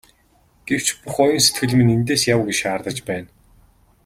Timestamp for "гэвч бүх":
0.67-1.15